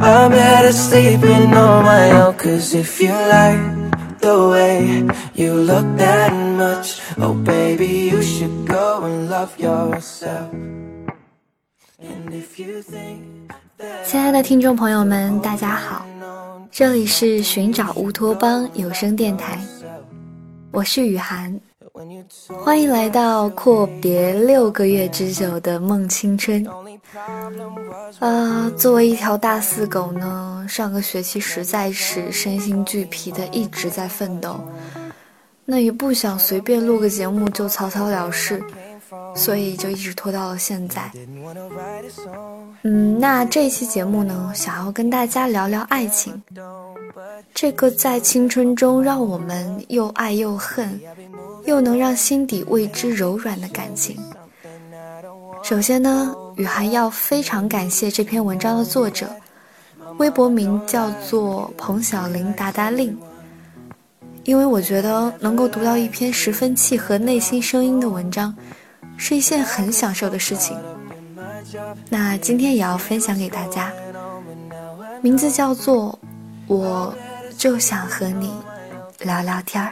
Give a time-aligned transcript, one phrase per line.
[0.00, 5.04] I'm better sleeping on my own Cause if you like the way
[5.34, 10.50] you look that much Oh baby you should go and love yourself
[12.00, 16.06] And if you think that 亲爱的听众朋友们，大家好，
[16.70, 19.58] 这里是寻找乌托邦有声电台，
[20.70, 21.58] 我是雨涵，
[22.64, 26.66] 欢迎来到阔别六个月之久的梦青春。
[28.18, 34.58] 呃，作为一条大四狗呢，上个学期实在是身心俱疲的一直在奋斗，
[35.64, 38.60] 那也不想随便录个节目就草草了事，
[39.34, 41.10] 所以就一直拖到了现在。
[42.82, 46.40] 嗯，那这期节目呢，想要跟大家聊聊爱情，
[47.54, 51.00] 这个在青春中让我们又爱又恨，
[51.64, 54.16] 又能让心底为之柔软的感情。
[55.62, 59.26] 首先呢，雨涵要非常感谢这篇文章的作者，
[60.18, 63.16] 微博名叫做彭小玲达达令，
[64.44, 68.54] 因为我觉得能够读到一篇十分契合内心声音的文章，
[69.16, 70.78] 是一件很享受的事情。
[72.08, 73.90] 那今天也要分享给大家，
[75.22, 76.18] 名字叫做
[76.66, 77.14] 《我
[77.56, 78.52] 就想和你
[79.20, 79.90] 聊聊天儿》。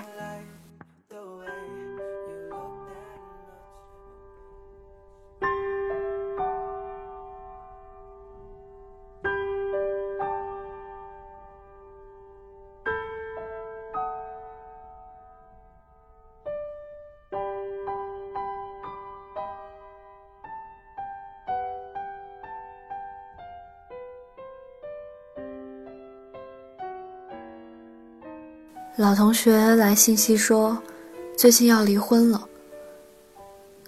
[29.22, 30.76] 同学来信息说，
[31.38, 32.44] 最近要离婚了。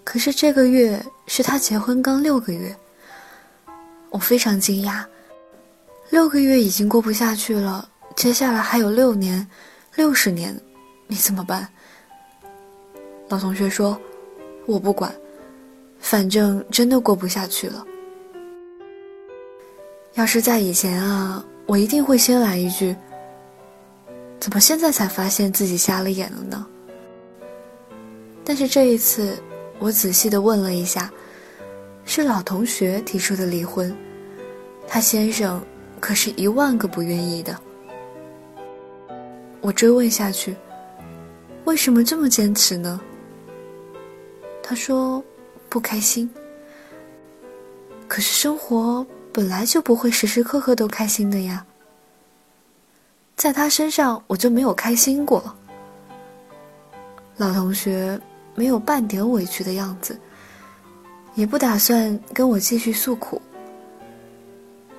[0.01, 2.73] 可是这个月是他结婚刚六个月，
[4.11, 5.03] 我非常惊讶。
[6.09, 7.85] 六个月已经过不下去了，
[8.15, 9.45] 接下来还有六年、
[9.95, 10.57] 六十年，
[11.05, 11.67] 你怎么办？
[13.27, 13.99] 老同学说
[14.65, 15.13] ：“我不管，
[15.99, 17.85] 反正真的过不下去了。
[20.13, 22.95] 要是在以前啊，我一定会先来一句。”
[24.45, 26.67] 怎么现在才发现自己瞎了眼了呢？
[28.43, 29.35] 但是这一次，
[29.79, 31.11] 我仔细的问了一下，
[32.05, 33.91] 是老同学提出的离婚，
[34.87, 35.59] 他先生
[35.99, 37.59] 可是一万个不愿意的。
[39.61, 40.55] 我追问下去，
[41.63, 43.01] 为什么这么坚持呢？
[44.61, 45.23] 他说
[45.69, 46.29] 不开心。
[48.07, 49.03] 可是生活
[49.33, 51.65] 本来就不会时时刻刻都开心的呀。
[53.35, 55.55] 在他身上，我就没有开心过。
[57.35, 58.19] 老同学
[58.55, 60.17] 没有半点委屈的样子，
[61.35, 63.41] 也不打算跟我继续诉苦。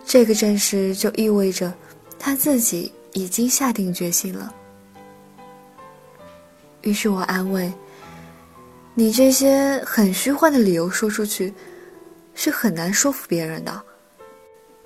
[0.05, 1.73] 这个阵势就意味着
[2.19, 4.55] 他自己已经下定决心了。
[6.83, 7.73] 于是我安慰
[8.95, 11.53] ：“你这些很虚幻的理由说出去，
[12.35, 13.83] 是很难说服别人的。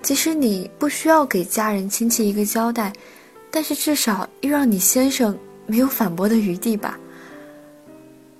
[0.01, 2.93] 即使你不需要给家人亲戚一个交代。”
[3.51, 6.97] 但是至少又让你先生没有反驳的余地吧。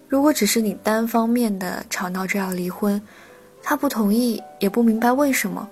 [0.08, 3.02] 如果只是你单方面的吵闹着要离婚，
[3.62, 5.70] 他不同意也不明白为什么，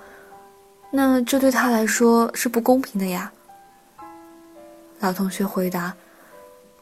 [0.92, 3.32] 那这对他来说是不公平的呀。
[5.00, 5.94] 老同学回答：“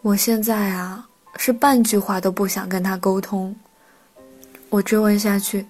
[0.02, 1.08] 我现在啊
[1.38, 3.56] 是半句话都不想跟他沟通。”
[4.70, 5.66] 我追问下去：“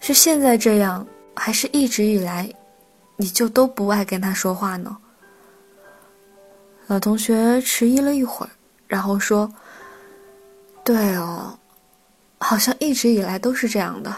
[0.00, 2.48] 是现在这样，还是一直以来，
[3.16, 4.96] 你就都不爱跟他说话呢？”
[6.88, 8.50] 老同学迟疑了一会儿，
[8.86, 9.46] 然后说
[10.82, 11.56] ：“对哦，
[12.38, 14.10] 好像一直以来都是这样的。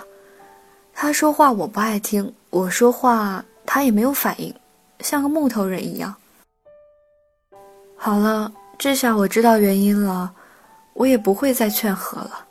[0.95, 4.55] 他说话我不爱听，我说话他也没有反应，
[5.01, 6.15] 像个木头人一样。”
[7.99, 10.33] 好了，至少我知道原因了，
[10.95, 12.47] 我也不会再劝和了。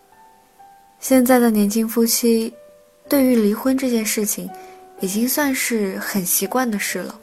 [1.00, 2.54] 现在的年轻夫妻，
[3.07, 4.50] 对于离婚这件事情，
[5.00, 7.18] 已经算是很习惯的事了。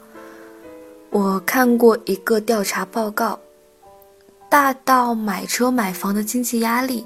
[1.09, 3.39] 我看过一个调查报告，
[4.49, 7.05] 大到买车买房的经济压力，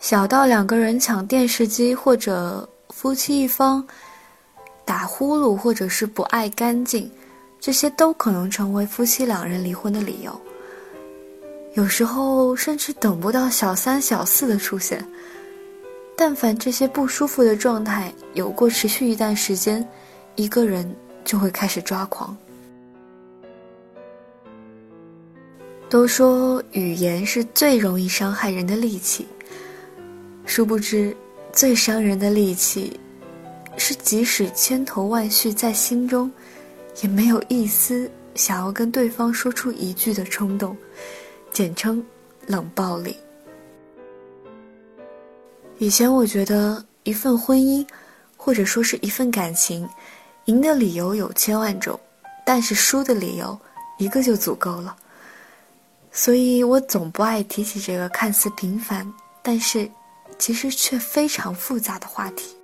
[0.00, 3.86] 小到两个人抢电视机或者夫妻一方
[4.84, 7.10] 打呼噜或者是不爱干净，
[7.60, 10.40] 这些都可能成为夫妻两人离婚的理由。
[11.74, 15.06] 有时候甚至等不到小三小四的出现。
[16.16, 19.86] 但凡这些不舒服的状态有过持续一段时间，
[20.34, 20.92] 一个人
[21.24, 22.36] 就会开始抓狂。
[25.90, 29.26] 都说语言是最容易伤害人的利器，
[30.44, 31.16] 殊不知，
[31.50, 33.00] 最伤人的利器，
[33.78, 36.30] 是即使千头万绪在心中，
[37.00, 40.76] 也没有一丝想要跟对方说出一句的冲动，
[41.50, 42.04] 简称
[42.46, 43.16] 冷暴力。
[45.78, 47.86] 以前我觉得一份婚姻，
[48.36, 49.88] 或者说是一份感情，
[50.44, 51.98] 赢的理由有千万种，
[52.44, 53.58] 但是输的理由
[53.96, 54.94] 一个就足够了。
[56.18, 59.06] 所以我总不爱提起这个看似平凡，
[59.40, 59.88] 但是
[60.36, 62.56] 其实却非常复杂的话题。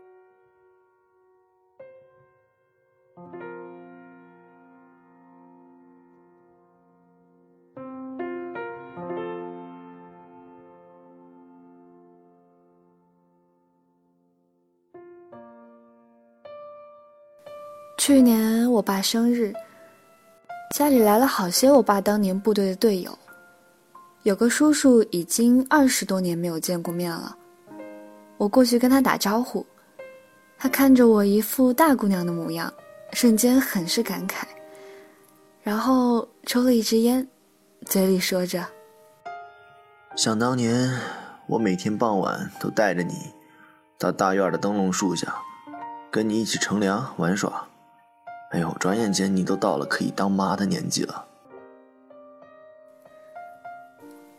[17.97, 19.55] 去年我爸生日，
[20.75, 23.17] 家里来了好些我爸当年部队的队友，
[24.25, 27.37] 有个叔叔已经二十多年没有见过面了。
[28.39, 29.65] 我过去跟他打招呼，
[30.57, 32.73] 他看着我一副大姑娘的模样，
[33.13, 34.45] 瞬间很是感慨，
[35.63, 37.29] 然后抽了一支烟，
[37.85, 38.67] 嘴里说着
[40.17, 40.91] ：“想当年，
[41.47, 43.31] 我每天傍晚都带着你
[43.99, 45.37] 到大院的灯笼树下，
[46.11, 47.69] 跟你一起乘凉玩耍。”
[48.53, 51.27] 哎呦，转眼间你都到了可以当妈的年纪了。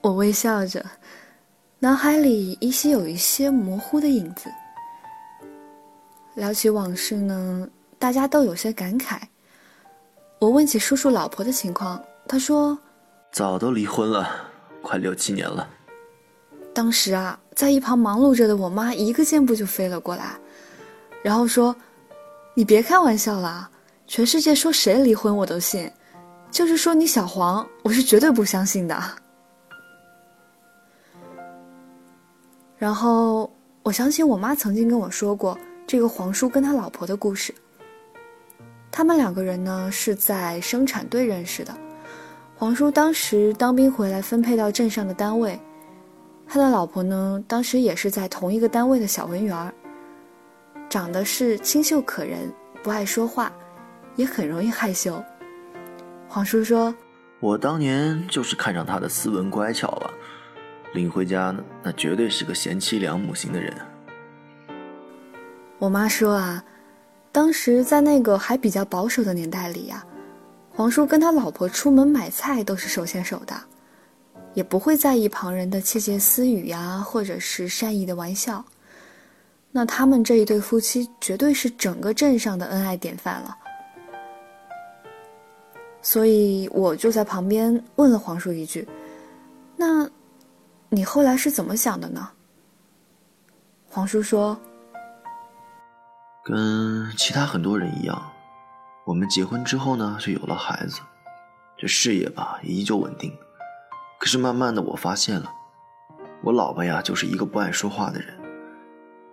[0.05, 0.85] 我微笑着，
[1.79, 4.51] 脑海里依稀有一些模糊的影子。
[6.35, 7.67] 聊起往事呢，
[7.97, 9.17] 大家都有些感慨。
[10.37, 12.77] 我问起叔叔老婆的情况，他说
[13.33, 14.29] ：“早都离婚了，
[14.83, 15.67] 快六七年了。”
[16.71, 20.37] 当时啊，在一旁忙碌着的我妈一个箭步就飞了过来，
[21.23, 21.75] 然后说
[22.53, 23.67] ：“你别开玩笑了。”
[24.05, 25.91] 全世界说谁离婚我都信，
[26.51, 29.03] 就是说你小黄，我是绝对不相信的。
[32.77, 33.51] 然后
[33.83, 35.57] 我想起我妈曾经跟我说过
[35.87, 37.53] 这个黄叔跟他老婆的故事。
[38.91, 41.75] 他们两个人呢是在生产队认识的，
[42.55, 45.59] 黄叔当时当兵回来分配到镇上的单位，
[46.47, 49.73] 他的老婆呢当时也是在同一个单位的小文员儿，
[50.89, 52.51] 长得是清秀可人，
[52.81, 53.51] 不爱说话。
[54.17, 55.21] 也很容易害羞。
[56.25, 56.95] 黄叔说
[57.41, 60.13] ：“我当年就是看上他的斯文乖巧了，
[60.95, 63.71] 领回家呢，那绝对是个贤妻良母型的人。”
[65.77, 66.63] 我妈说啊，
[67.31, 70.03] 当时在那个还比较保守的年代里呀，
[70.71, 73.53] 黄叔跟他老婆出门买菜都是手牵手的，
[74.53, 78.63] 也不会在意旁人的窃窃私语呀，或者是善意的玩笑。
[79.71, 83.57] 那他们这一对夫妻绝对是整个镇上的恩爱典范了。
[86.01, 88.87] 所以我就在旁边问了黄叔一句
[89.75, 90.09] ：“那，
[90.95, 92.29] 你后来是怎么想的呢？”
[93.91, 94.57] 黄叔说
[96.41, 98.31] ：“跟其他很多人一样，
[99.05, 101.01] 我们结婚之后呢，就有了孩子，
[101.77, 103.37] 这事业吧也依旧稳定。
[104.17, 105.51] 可是慢慢的，我发现了，
[106.41, 108.33] 我老婆呀就是一个不爱说话的人。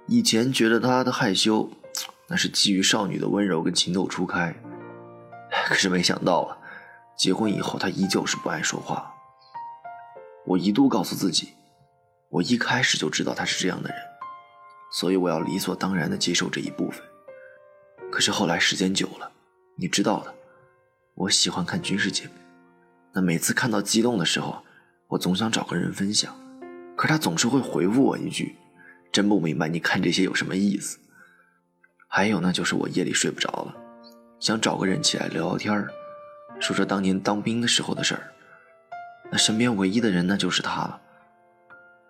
[0.09, 1.71] 以前觉得她的害羞，
[2.26, 4.52] 那是基于少女的温柔跟情窦初开，
[5.66, 6.59] 可是没想到啊。”
[7.14, 9.12] 结婚以后，他依旧是不爱说话。
[10.44, 11.54] 我一度告诉自己，
[12.28, 13.99] 我一开始就知道他是这样的人，
[14.92, 17.02] 所以我要理所当然的接受这一部分。
[18.11, 19.30] 可是后来时间久了，
[19.76, 20.34] 你知道的，
[21.14, 22.32] 我喜欢看军事节目，
[23.14, 24.62] 那每次看到激动的时候，
[25.08, 26.37] 我总想找个人分享，
[26.96, 28.56] 可他总是会回复我一句
[29.12, 30.99] ：“真不明白你看这些有什么意思。”
[32.08, 33.75] 还有呢，就是我夜里睡不着了，
[34.40, 35.87] 想找个人起来聊聊天。
[36.61, 38.32] 说说当年当兵的时候的事儿，
[39.32, 41.00] 那身边唯一的人那就是他了。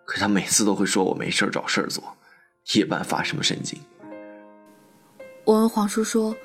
[0.05, 2.03] 可他每次都会说我没事找事儿做，
[2.75, 3.81] 夜半发什么神经？
[5.45, 6.37] 我问黄叔说：“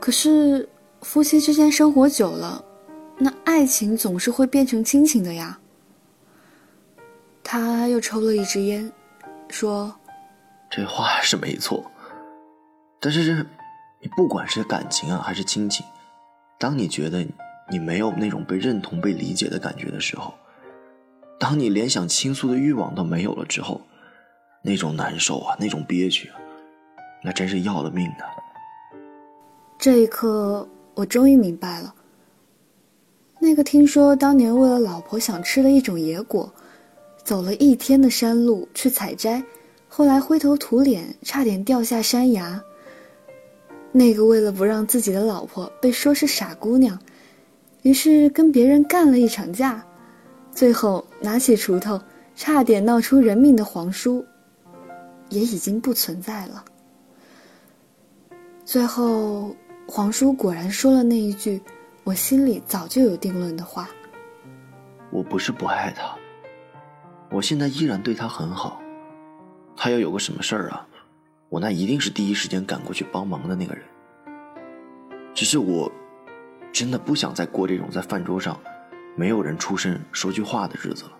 [0.00, 0.68] 可是
[1.00, 2.62] 夫妻之间生活久了，
[3.16, 5.58] 那爱情总是会变成亲情的呀。
[7.44, 8.92] 他又抽了一支烟，
[9.48, 9.94] 说
[10.70, 11.88] ：“这话是没错，
[13.00, 13.34] 但是这，
[14.00, 15.86] 你不管是感情啊还是亲情，
[16.58, 17.26] 当你觉得
[17.70, 20.34] 你没有那种被认同、被理解的感觉的时候，
[21.38, 23.80] 当你连想倾诉的欲望都没有了之后，
[24.62, 26.40] 那种难受啊，那种憋屈啊，
[27.22, 28.24] 那真是要了命的。”
[29.78, 31.94] 这一刻，我终于明白了。
[33.38, 36.52] 那个听说当年为了老婆想吃的一种野果。
[37.24, 39.40] 走了一天的山路去采摘，
[39.88, 42.60] 后来灰头土脸，差点掉下山崖。
[43.92, 46.98] 那个为了不让自己的老婆被说是傻姑娘，
[47.82, 49.84] 于是跟别人干了一场架，
[50.52, 52.00] 最后拿起锄头，
[52.34, 54.24] 差点闹出人命的皇叔，
[55.28, 56.64] 也已经不存在了。
[58.64, 59.54] 最后，
[59.86, 61.60] 皇叔果然说了那一句
[62.04, 63.88] 我心里早就有定论的话
[65.10, 66.16] ：“我不是不爱他。”
[67.30, 68.80] 我现在依然对他很好，
[69.76, 70.86] 他要有个什么事儿啊，
[71.48, 73.82] 我那一定是第一时间赶过去帮忙的那个人。
[75.34, 75.90] 只是我，
[76.72, 78.58] 真的不想再过这种在饭桌上
[79.14, 81.12] 没有人出声说句话的日子了，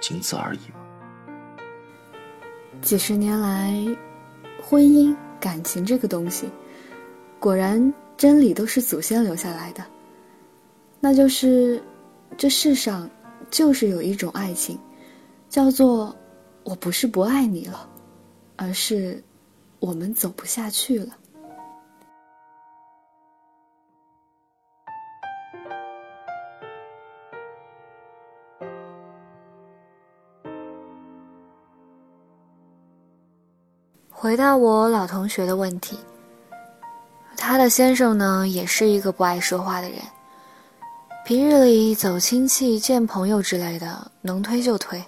[0.00, 0.60] 仅此而已
[2.80, 3.74] 几十年来，
[4.62, 6.48] 婚姻感情这个东西，
[7.40, 9.84] 果然真理都是祖先留下来的，
[11.00, 11.82] 那就是
[12.36, 13.10] 这世上
[13.50, 14.78] 就是有一种爱情。
[15.48, 16.14] 叫做，
[16.62, 17.88] 我不是不爱你了，
[18.56, 19.24] 而是
[19.80, 21.16] 我们走不下去了。
[34.20, 35.96] 回答我老同学的问题，
[37.36, 40.00] 他的先生呢，也是一个不爱说话的人，
[41.24, 45.00] 平日里走亲戚、见朋友之类的，能推就推。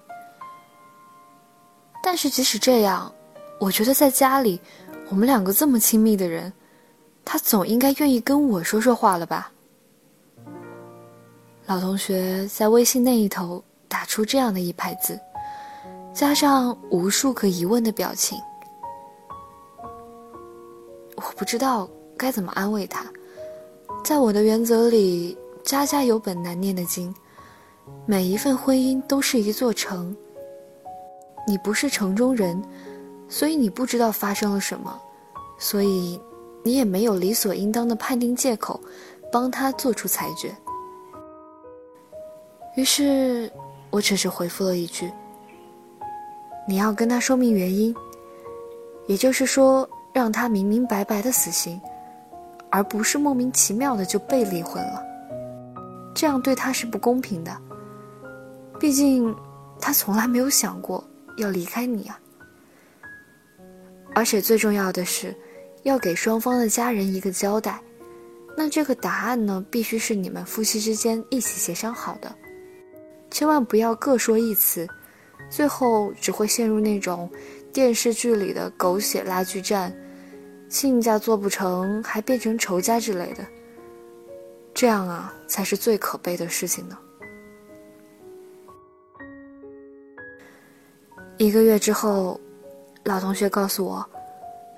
[2.01, 3.13] 但是即使这样，
[3.59, 4.61] 我觉得在家里，
[5.09, 6.53] 我们两个这么亲密的人，
[7.25, 9.51] 他总应该愿意跟我说说话了吧？
[11.67, 15.19] 老同学在微信那一头打出这样的一排字，
[16.15, 18.39] 加上无数个疑问的表情，
[21.21, 23.05] 我不知道该怎么安慰他。
[24.03, 27.15] 在我的原则里，家家有本难念的经，
[28.07, 30.17] 每一份婚姻都是一座城。
[31.47, 32.63] 你不是城中人，
[33.29, 35.01] 所以你不知道发生了什么，
[35.59, 36.21] 所以
[36.63, 38.81] 你也没有理所应当的判定借口，
[39.31, 40.55] 帮他做出裁决。
[42.77, 43.51] 于是，
[43.91, 45.11] 我只是回复了一句
[46.69, 47.95] ：“你要跟他说明原因，
[49.07, 51.81] 也就是说，让他明明白白的死心，
[52.71, 55.03] 而不是莫名其妙的就被离婚了。
[56.15, 57.57] 这样对他是不公平的，
[58.79, 59.35] 毕竟
[59.81, 61.03] 他从来没有想过。”
[61.37, 62.21] 要离开你啊！
[64.15, 65.35] 而且最重要的是，
[65.85, 67.81] 要给双方的家人一个交代。
[68.55, 72.31] 那这个答案呢，必须是你们夫妻之间一起协商好的，
[73.31, 74.87] 千万不要各说一词，
[75.49, 77.31] 最后只会陷入那种
[77.73, 79.91] 电视剧里的狗血拉锯战，
[80.71, 83.45] 亲家做不成还变成仇家之类的。
[84.73, 86.97] 这样啊，才是最可悲的事情呢。
[91.37, 92.41] 一个月之后，
[93.05, 94.09] 老同学告诉我，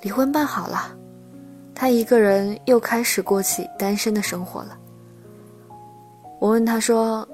[0.01, 0.97] 离婚办好了，
[1.75, 4.79] 他一个人又开始过起单身的生活了。
[6.41, 7.29] 我问他说：“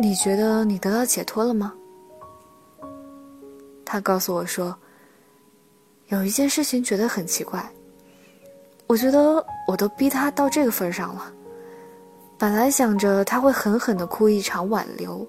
[0.00, 1.74] 你觉得你得到解脱了吗？”
[3.84, 4.76] 他告诉我说
[6.08, 7.68] ：“有一件事情觉得很奇怪，
[8.88, 11.32] 我觉得我都逼他到这个份上了，
[12.36, 15.24] 本来想着他会狠狠的哭一场挽留。”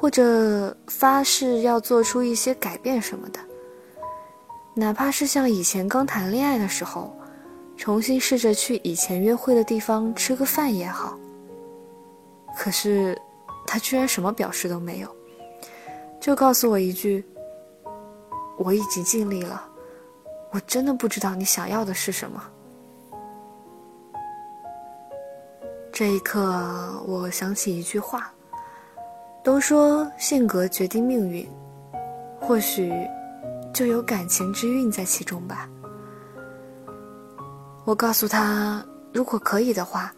[0.00, 3.40] 或者发誓要做出一些改变什么的，
[4.72, 7.12] 哪怕是像以前刚谈恋爱的时候，
[7.76, 11.18] 重新试着去以前约会的地方吃个饭也好。
[12.56, 13.20] 可是，
[13.66, 15.08] 他居然什么表示都没有，
[16.20, 17.26] 就告诉我一句
[18.56, 19.68] ：“我已经尽力了，
[20.52, 22.40] 我真的不知道你想要的是什么。”
[25.98, 28.32] 这一刻，我想起一句话。
[29.42, 31.44] 都说性格决定命运，
[32.40, 32.92] 或许
[33.74, 35.68] 就有感情之运在其中吧。
[37.84, 38.80] 我告诉他，
[39.12, 40.14] 如果可以的话，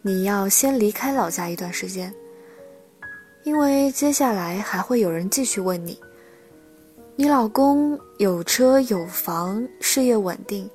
[0.00, 2.10] 你要先离开老家一段时间，
[3.44, 6.00] 因为接下来还会有人继续问你。
[7.14, 10.66] 你老公有车有房，事业稳定，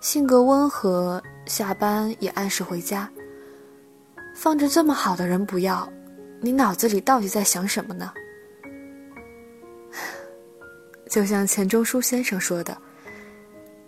[0.00, 3.08] 性格温和，下班也按时回家。
[4.34, 5.90] 放着这么好的人不要，
[6.40, 8.12] 你脑子里到底在想什么呢？
[11.08, 12.76] 就像钱钟书先生说的：“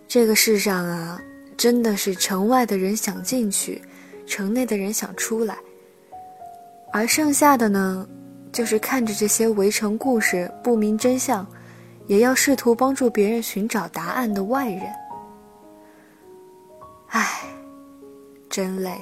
[0.07, 1.19] 这个世上啊，
[1.57, 3.81] 真的是城外的人想进去，
[4.25, 5.57] 城内的人想出来，
[6.91, 8.07] 而剩下的呢，
[8.51, 11.47] 就是看着这些围城故事不明真相，
[12.07, 14.83] 也要试图帮助别人寻找答案的外人。”
[17.07, 17.41] 唉，
[18.49, 19.01] 真累。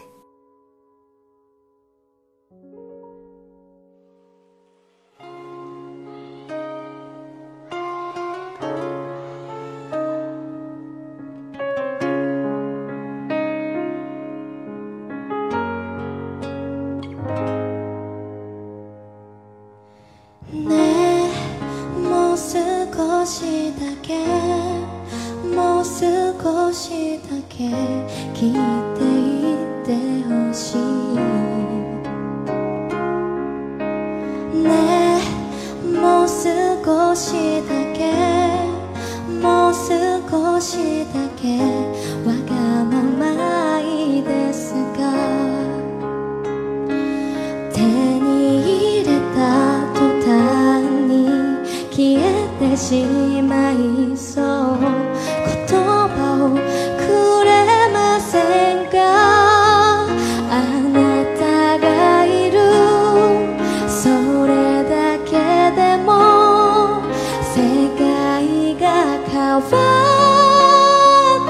[69.31, 69.61] 看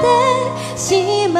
[0.00, 1.32] 电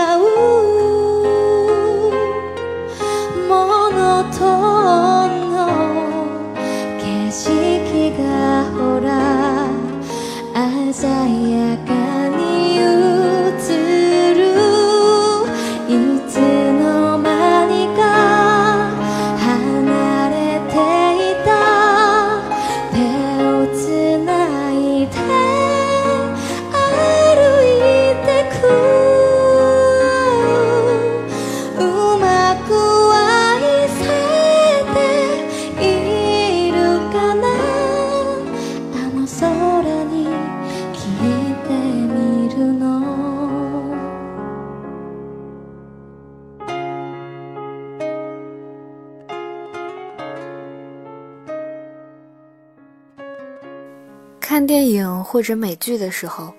[54.94, 56.52] 影或者美剧的时候，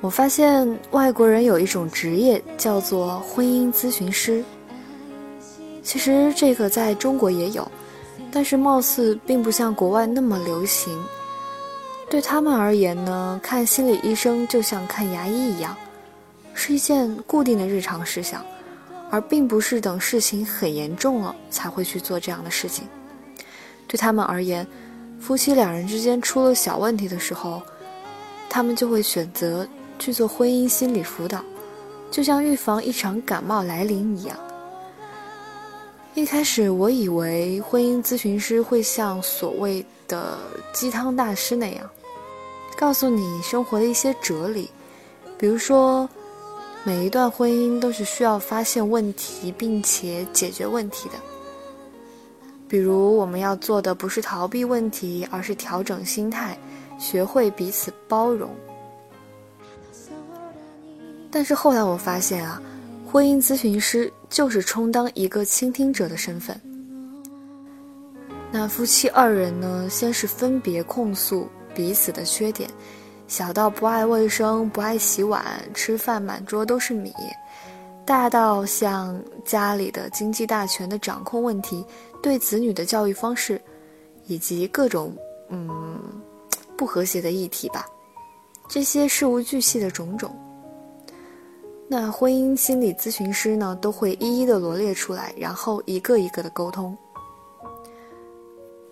[0.00, 4.44] 我发现外国人有一种职业叫做婚姻咨询师。
[5.82, 7.70] 其实这个在中国也有，
[8.30, 10.96] 但是貌似并不像国外那么流行。
[12.08, 15.76] 对他们而言呢，看心理医生就像看牙医一样，
[16.54, 18.44] 是一件固定的日常事项，
[19.10, 22.86] 而并不是等事情很严重了才会去做这样的事情。
[23.86, 24.66] 对他们而言。
[25.22, 27.62] 夫妻两人之间出了小问题的时候，
[28.50, 31.40] 他们就会选择去做婚姻心理辅导，
[32.10, 34.36] 就像预防一场感冒来临一样。
[36.14, 40.36] 一开始我以为婚姻咨询师会像所谓的
[40.74, 41.88] 鸡汤大师那样，
[42.76, 44.68] 告诉你生活的一些哲理，
[45.38, 46.06] 比如说，
[46.82, 51.14] 每一段婚姻都是需要发现问题并且解决问题的。
[52.72, 56.56] 比如，我们要做的不是逃避问题，而是调整心态，
[56.98, 58.48] 学会彼此包容。
[61.30, 62.62] 但是后来我发现啊，
[63.06, 66.58] 婚姻咨询师就是充当一个倾听者的身份。
[68.50, 72.70] 那夫妻二人呢，先是分别控诉彼此的缺点，
[73.28, 77.12] 小到不爱卫生、不爱洗碗、吃饭满桌都是米，
[78.04, 81.84] 大到像家里的经济大权的掌控问题。
[82.22, 83.60] 对子女的教育方式，
[84.26, 85.12] 以及各种
[85.48, 86.00] 嗯
[86.76, 87.84] 不和谐的议题吧，
[88.68, 90.32] 这些事无巨细的种种，
[91.88, 96.96] 那婚姻心理咨询师呢都会一一的罗列出来，然后一个一个的沟通。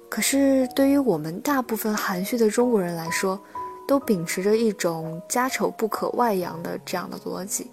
[0.08, 3.40] 可是对于我们大部分含蓄的中国人来说，
[3.86, 7.70] 都秉持着一种家丑不可外扬的这样的逻辑，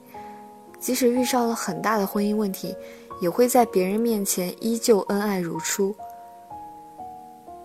[0.88, 2.74] 即使遇上了很大的婚姻问题。
[3.20, 5.96] 也会在别人面前依旧恩爱如初。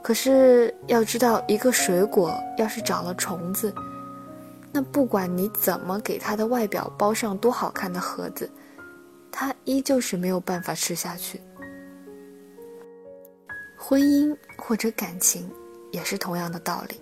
[0.02, 3.70] 可是要知道，一个水果要是长了虫子，
[4.72, 8.50] 那不管你怎么给它的外表包上多好看的盒子，
[9.30, 11.38] 它依旧是没有办法吃下去。
[13.76, 15.50] 婚姻或者感情
[15.90, 16.98] 也是同样的道理。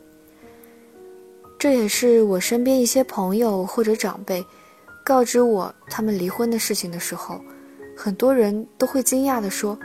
[1.57, 4.45] 这也是我身边一些朋友或者长辈
[5.11, 7.41] 告知我他们离婚的事情的时候。
[7.97, 9.77] 很多人都会惊讶地说：“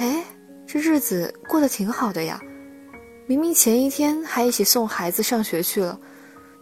[0.00, 0.24] 哎，
[0.66, 2.40] 这日子过得挺好的呀，
[3.26, 6.00] 明明前一天还一起送孩子上学去了，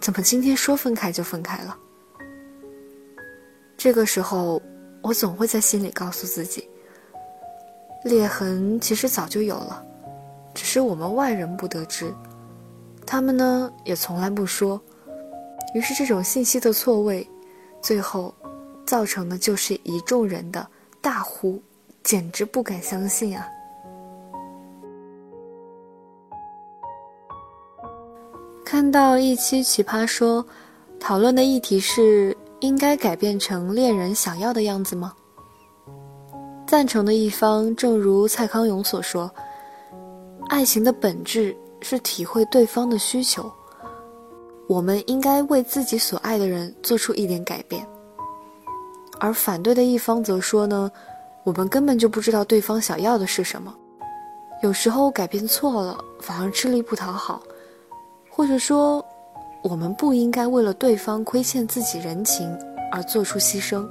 [0.00, 1.78] 怎么今天说分开就分开了？”
[3.78, 4.60] 这个时候，
[5.00, 6.68] 我总会在心里告诉自己：
[8.04, 9.82] 裂痕其实早就有了，
[10.52, 12.12] 只是我们外人不得知，
[13.06, 14.82] 他们呢也从来不说。
[15.74, 17.26] 于是，这种信息的错位，
[17.82, 18.32] 最后
[18.86, 20.66] 造成的就是一众人的
[21.00, 21.60] 大呼，
[22.04, 23.46] 简直不敢相信啊！
[28.64, 30.46] 看到一期奇葩说，
[30.98, 35.12] 讨论的议题是应该改变成恋人想要的样子吗？
[36.66, 39.30] 赞成的一方，正如蔡康永所说，
[40.48, 43.52] 爱情的本质是体会对方的需求。
[44.68, 47.86] 我们应该为自己所爱的人做出一点改变，
[49.18, 50.90] 而反对的一方则说呢，
[51.44, 53.74] 我们根本就不知道对方想要的是什么，
[54.62, 57.42] 有时候改变错了反而吃力不讨好，
[58.30, 59.04] 或者说，
[59.62, 62.56] 我们不应该为了对方亏欠自己人情
[62.90, 63.86] 而做出牺牲，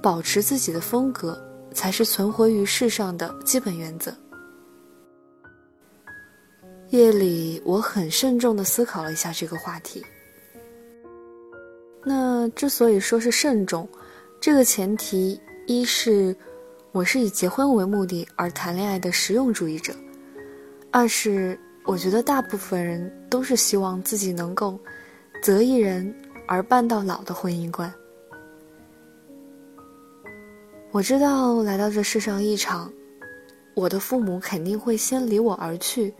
[0.00, 1.36] 保持自己的风格
[1.74, 4.14] 才是存活于世上的基本原则。
[6.90, 10.04] 夜里，我很慎重地思考了一下这个话题。
[12.04, 13.88] 那之所以说是慎重，
[14.40, 16.34] 这个前提一是
[16.92, 19.92] 我是以结婚为目的而谈恋爱的实用主义者；
[20.92, 24.78] 二是我觉得大部分人都是希望自己能够
[25.42, 26.14] 择一人
[26.46, 27.92] 而伴到老的婚姻观。
[30.92, 32.90] 我知道来到这世上一场，
[33.74, 36.14] 我的父母肯定会先离我而去。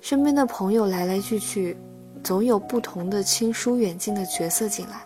[0.00, 1.76] 身边的朋友来来去去，
[2.22, 5.04] 总有不同的亲疏远近的角色进来。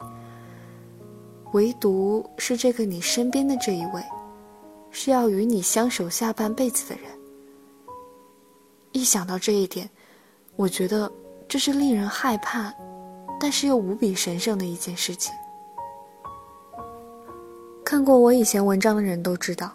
[1.53, 4.03] 唯独是这个你身边的这一位，
[4.91, 7.11] 是要与你相守下半辈子的人。
[8.93, 9.89] 一想到这一点，
[10.55, 11.11] 我觉得
[11.49, 12.73] 这是令人害怕，
[13.41, 15.33] 但是又无比神圣的一件事情。
[17.85, 19.73] 看过我以前文章的人都知道，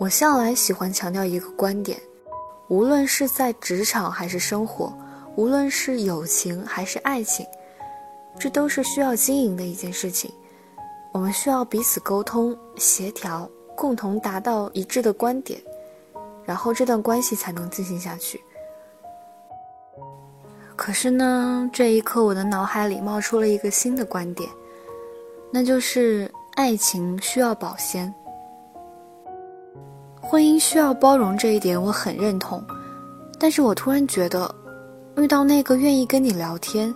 [0.00, 2.00] 我向来喜欢强调一个观点。
[2.68, 4.92] 无论是在职场还是生活，
[5.36, 7.46] 无论是友情还是爱情，
[8.38, 10.30] 这都是需要经营的一件事情。
[11.12, 15.58] 我们需要彼此沟通、协调，共同达到一致的观点，
[16.44, 18.40] 然后这段关系才能进行下去。
[20.76, 24.48] 可是呢，这一刻我的脑海里冒出了一个新的观点，
[25.50, 28.14] 那就是爱情需要保鲜。
[30.30, 32.62] 婚姻需要包容这一点，我很认同。
[33.38, 34.54] 但是我突然觉得，
[35.16, 36.94] 遇到那个愿意跟你聊天，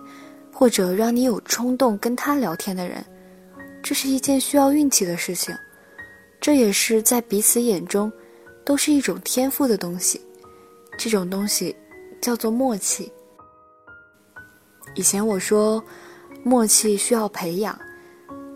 [0.51, 3.03] 或者让你有冲动跟他聊天的人，
[3.81, 5.51] 这是一件需要运气的事情。
[6.39, 8.11] 这也是在彼此眼中，
[8.63, 10.21] 都是一种天赋的东西。
[10.95, 11.75] 这种东西
[12.21, 13.11] 叫做默契。
[14.93, 15.83] 以前我说，
[16.43, 17.75] 默契需要培养，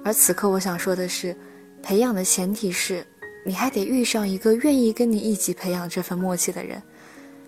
[0.06, 1.36] 而此刻我想说的是，
[1.82, 3.04] 培养的前提是。
[3.48, 6.84] 你还得遇上一个愿意跟你一起培养这份默契的人，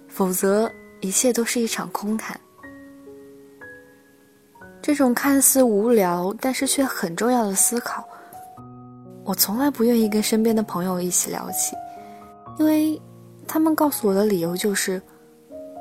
[0.07, 2.39] 否则一切都是一场空谈。
[4.81, 8.07] 这种看似无聊但是却很重要的思考，
[9.25, 11.75] 我从来不愿意跟身边的朋友一起聊起，
[12.57, 12.99] 因为
[13.45, 15.01] 他们告诉我的理由就是，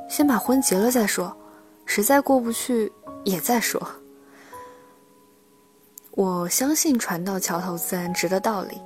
[0.09, 1.33] 先把婚结了再说，
[1.87, 3.81] 实在过不去也再说。
[6.11, 8.77] 我相信船到桥头自然直的道理。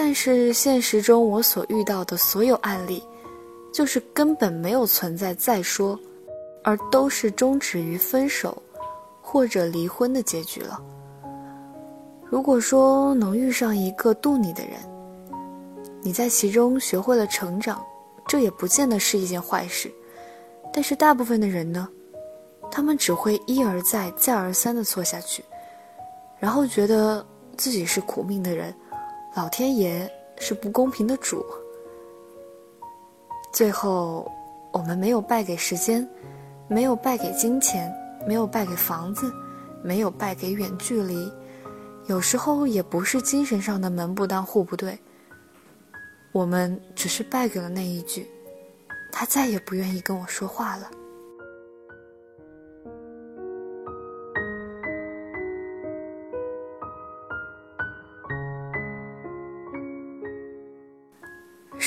[0.00, 3.02] 但是现实中，我所遇到的所有案例，
[3.72, 5.98] 就是根本没有存在再说，
[6.62, 8.62] 而都是终止于分手，
[9.20, 10.80] 或者离婚的结局了。
[12.30, 14.74] 如果说能遇上一个渡你的人，
[16.00, 17.84] 你在其中学会了成长，
[18.24, 19.92] 这也不见得是一件坏事。
[20.72, 21.88] 但是大部分的人呢，
[22.70, 25.44] 他们只会一而再、再而三的错下去，
[26.38, 28.72] 然后觉得自己是苦命的人。
[29.38, 31.46] 老天爷是不公平的主。
[33.52, 34.28] 最后，
[34.72, 36.04] 我们没有败给时间，
[36.66, 37.88] 没有败给金钱，
[38.26, 39.32] 没有败给房子，
[39.80, 41.32] 没有败给远距离，
[42.08, 44.98] 有时候也不是精神上的门不当户不对。
[46.32, 48.28] 我们只是败给了那一句，
[49.12, 50.90] 他再也不愿意跟我说话了。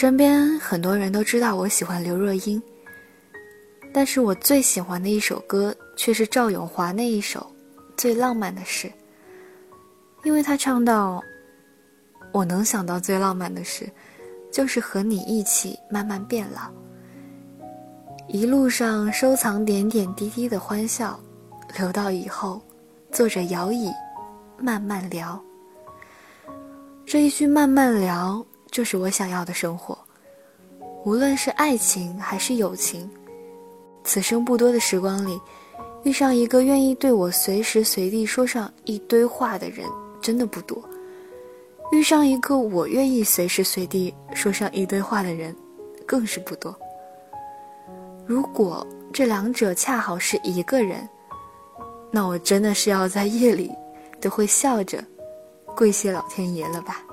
[0.02, 2.60] 身边很多人都知道我喜欢刘若英，
[3.94, 7.40] 但是我最喜欢的一首歌却是赵咏华那一首
[7.96, 8.88] 《最浪漫的事》，
[10.24, 11.22] 因为他唱到
[12.34, 13.88] ：“我能想到最浪漫的事，
[14.52, 16.62] 就是和你一起慢慢变老。
[18.28, 21.20] 一路上收藏点点滴滴的欢笑，
[21.78, 22.60] 留到以后，
[23.12, 23.92] 坐着摇椅，
[24.58, 25.40] 慢慢聊。
[27.06, 29.98] 这一句慢慢聊，就是我想要的生活。
[31.04, 33.10] 无论是爱情还是友情，
[34.04, 35.40] 此生不多的时光里，
[36.04, 39.86] 遇上一个愿意对我随时随地说上一堆话的人，
[40.22, 40.82] 真的不多。
[41.92, 45.56] 遇上一个我愿意随时随地说上一堆话的人，
[46.06, 46.74] 更是不多。
[48.26, 51.08] 如果这两者恰好是一个人，
[52.12, 53.72] 那我真的是要在夜里
[54.22, 55.04] 都会笑着
[55.76, 57.04] 跪谢老天爷了吧。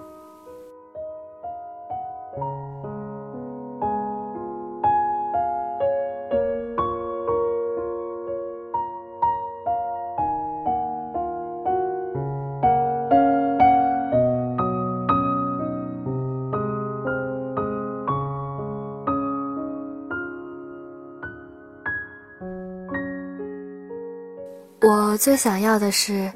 [25.18, 26.32] 最想要的是，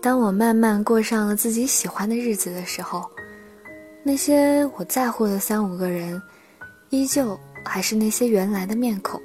[0.00, 3.08] 当我慢慢过上了自己喜欢的日子的时候，
[4.02, 6.20] 那些我在乎的三五个人，
[6.88, 9.20] 依旧还是那些原来的面孔，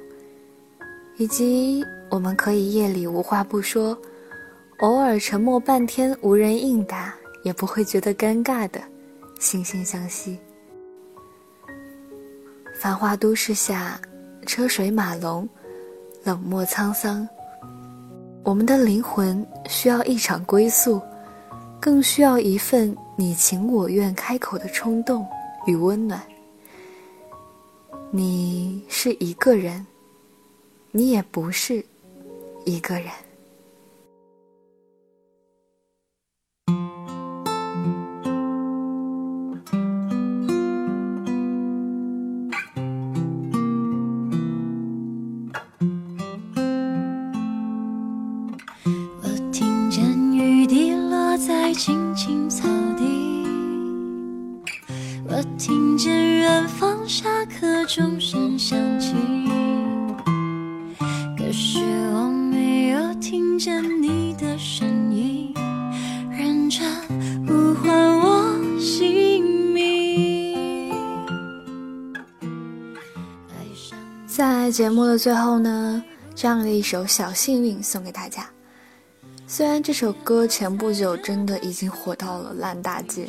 [1.16, 3.96] 以及我们可以夜里无话不说，
[4.80, 8.80] 偶尔沉默半天无人应答，也不会觉得尴尬的
[9.40, 10.38] 惺惺相惜。
[12.78, 13.98] 繁华都市下，
[14.44, 15.48] 车水马龙，
[16.22, 17.26] 冷漠沧桑。
[18.44, 21.00] 我们的灵魂需要一场归宿，
[21.80, 25.26] 更需要一份你情我愿开口的冲动
[25.66, 26.20] 与温暖。
[28.10, 29.86] 你是一个人，
[30.90, 31.82] 你也不是
[32.66, 33.08] 一个人。
[63.64, 65.54] 见你的声音，
[66.30, 66.86] 认真
[67.46, 70.92] 呼唤我姓名。
[74.26, 78.46] 在节目的最后呢，这样的一首《小幸运》送给大家。
[79.46, 83.26] 虽然这首歌前不久真的已经火到了烂大街。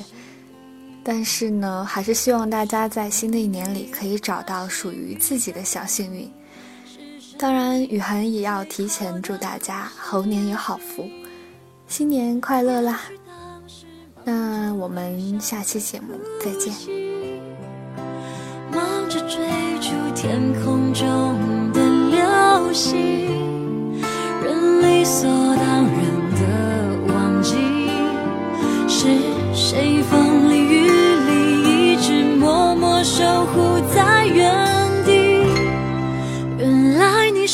[1.02, 6.30] 但是呢，还是希望大家在新的一年里可以找到属于自己的小幸运。
[7.38, 11.06] 当然，雨涵也要提前祝大家猴年有好福，
[11.86, 13.02] 新年快乐啦！
[14.24, 16.74] 那我们下期节目再见。
[18.72, 19.38] 忙着追
[19.80, 24.00] 逐天空中的流星，
[24.42, 25.92] 人理所当然
[26.36, 26.75] 的